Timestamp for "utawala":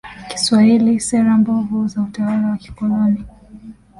2.01-2.47